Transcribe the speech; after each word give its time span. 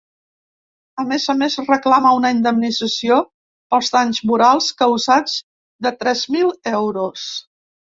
A 1.03 1.03
més 1.11 1.27
a 1.33 1.35
més 1.41 1.57
reclama 1.67 2.15
una 2.21 2.33
indemnització 2.37 3.21
pels 3.77 3.95
danys 3.99 4.25
morals 4.33 4.75
causats 4.83 5.41
de 5.89 5.97
tres 6.05 6.29
mil 6.39 6.55
euros. 6.79 7.33